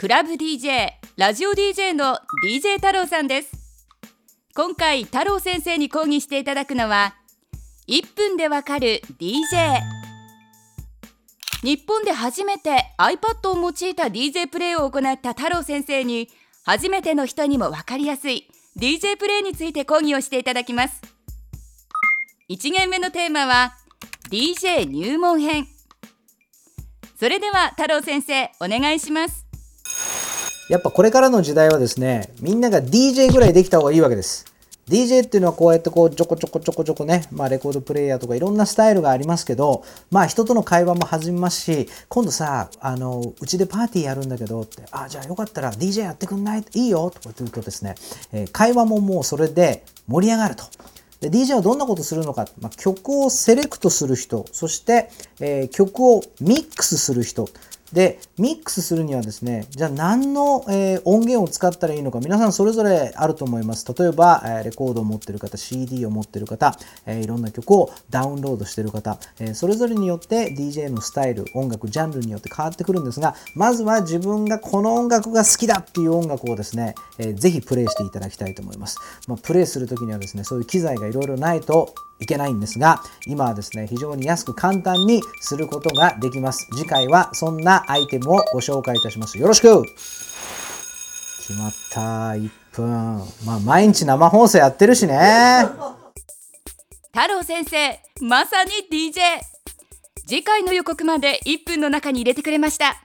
[0.00, 3.50] クラブ DJ ラジオ DJ の DJ 太郎さんです。
[4.54, 7.16] 今回太郎先生に講義していただくのは
[7.88, 9.80] 1分でわかる DJ
[11.64, 16.28] 日本で初めて iPad を用いた DJ プレイを行った太郎先生に
[16.64, 21.02] 初めての人にも分かりやすい DJ プレイについて講義をしていただきます。
[22.48, 23.74] 1限目のテーマは
[24.30, 25.66] DJ 入門編。
[27.18, 29.47] それでは太郎先生お願いします。
[30.68, 34.44] やっぱこれからの時代はですねみんなが DJ ぐらいできた方がいいわけです。
[34.88, 46.64] DJ っていうのはこうやってこうちょこちょこちょこちょこね、まあレコードプレイヤーとかいろんなスタイルがありますけど、まあ人との会話も弾みますし、今度さ、あの、うちでパーティーやるんだけどって、あ、じゃあよかったら DJ やってくんない？
[46.72, 47.96] いいよとか言うとですね、
[48.32, 50.64] えー、会話ももうそれで盛り上がると。
[51.20, 57.48] で DJ はどんなことするのか、まあ、曲をセレクトする人、そして、えー、曲をミックスする人、
[57.92, 63.86] で、ミックスするにはですね、じゃあ何の、えー、音源を使ったらいいのか、皆さんそれぞれあると思います。
[63.98, 78.98] 例えば、えー、レコードを持ってる方、CD を持ってる方、えー、いろんな曲をダウンロードしてる方、えそれぞれによって DJ のスタイル、音楽、ジャンルによって変わってくるんですが、まずは自分がこの音楽が好きだっていう音楽をですね、えー、ぜひプレイしていただきたいと思います。
[79.26, 86.68] まあ、プレイするときにはですね、そういう機材がいろいろないといけないんですが、今はですね、非常に安く簡単にすることができます。
[86.76, 89.38] 次回はそんなアイテムをご紹介いたします。
[89.38, 89.92] よろしく決
[91.58, 92.00] まった、
[92.32, 93.16] 1分。
[93.44, 95.66] まあ、毎日生放送やってるしね。
[97.14, 99.20] 太郎先生、まさに DJ。
[100.26, 102.96] 次回の予告まで1分の中に入れてくれました。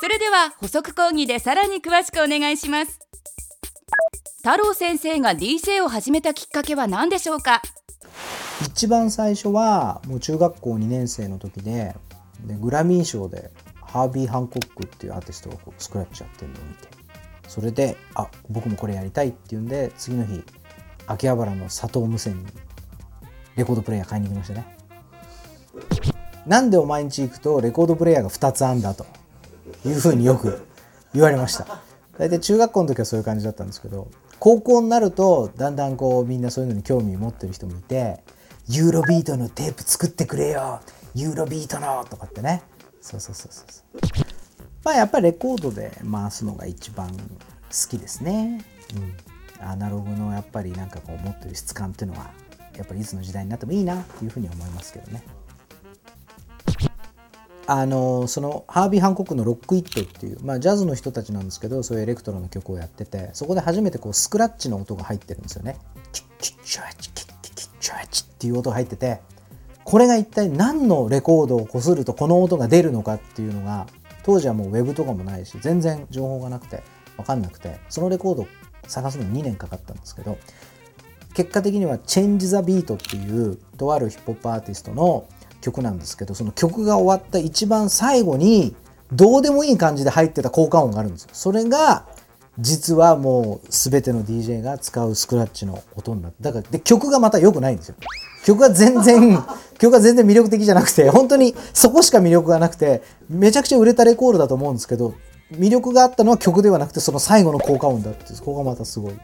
[0.00, 2.98] それでは補足講義でさらに詳しくお願いします。
[4.38, 7.62] 太郎先生が DJ を始めたきっかけは何でしょうか？
[8.62, 11.94] 一番最初はもう中学校2年生の時で
[12.46, 13.50] でグラミー賞で
[13.80, 16.88] ハービー・ハンコックっていうアーティストがこうスクラッチやってるのを見て
[17.48, 20.42] それであ僕もこれやりたいっていうんで次の日
[21.06, 22.46] 秋葉原の佐藤無線に
[23.56, 24.76] レコードプレーヤー買いに行きましたね。
[26.46, 29.06] なんでお前んち行くとレコードプレーヤーが2つあんだと
[29.86, 30.66] いうふうによく
[31.14, 31.80] 言われました。
[32.18, 38.20] 大体中学校の時はそういう感じだったんですけど高校になるとだんだんこうみんなそういうのに興味を持ってる人もいて
[38.68, 40.80] ユーロビートのテープ作ってくれよ。
[41.14, 42.62] ユーロビートのとかってね。
[43.00, 43.64] そうそうそうそう
[44.82, 47.14] まあやっぱりレコードで回すのが一番好
[47.90, 48.64] きですね、
[49.60, 52.30] うん、アナログのやっぱりなんかこう持ってる質感っていうのは
[52.76, 55.22] やっぱりいつの時代になってもいいなっていうふうに思いますけどね。
[57.66, 65.78] あのそのハービー・ハンコックの「ロック・イット」っていう、まあ、ジャズの人たちなんですけどそういうエレクトロの曲をやっててそこで初めてこうスクラッチの音が入ってるんですよね。
[66.12, 66.53] キュッキッキッ
[67.84, 69.20] チュアチっていう音が入ってて
[69.84, 73.86] これが一体何のレコードをこするとこの音が出るのかっていうのが
[74.22, 76.82] 当時はもうウェブとかもないし全然情報がなくて
[77.18, 78.46] 分かんなくてそのレコードを
[78.86, 80.38] 探すのに2年かかったんですけど
[81.34, 85.26] 結果的には「Change the Beat」っていうとあるヒップホップアーティストの
[85.60, 88.74] 曲なんですけどその曲が終わった一番最後に
[89.12, 91.30] どうでもいい感じで入ってた効果音があるんですよ。
[91.34, 92.06] それが
[92.58, 97.96] 実はもう全ての DJ が使うスクラッチの音になってだからで曲がまた良くないんですよ。
[98.44, 99.42] 曲が全然、
[99.78, 105.14] 曲が全然魅力的じゃなくて、本当にそこしか魅力がなくて、めちゃくちゃ売れたレコードだと思うんですけど、
[105.52, 109.14] 魅力があったのは曲ではなくて、その最後の効果音だって、そこがまたすごい。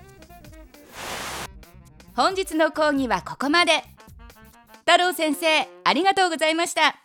[2.16, 3.72] 本日の講義はここまで。
[4.86, 6.96] 太郎先生、ありがとうございました。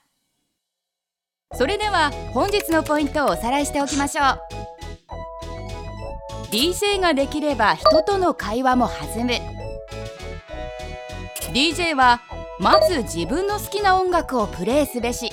[1.53, 4.64] それでは本日のポイントをおさらいしておきましょう。
[6.55, 9.33] DJ ができれば人との会話も弾む。
[11.53, 12.21] DJ は
[12.61, 15.29] まず自分の好きな音楽をプレイすべし。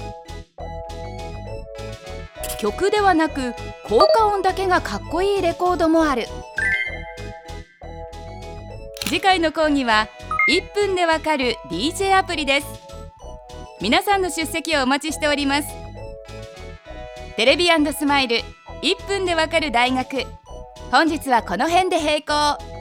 [2.58, 3.54] 曲ではなく
[3.84, 6.26] 効果音だけがかっこいいレコードもある。
[9.06, 10.08] 次回の講義は
[10.50, 12.66] 1分でわかる DJ アプリです。
[13.80, 15.68] 皆さんの出席をお待ちしております。
[17.36, 18.38] テレビスマイル
[18.82, 20.26] 1分でわかる大学。
[20.92, 22.71] 本日はこの辺で閉校。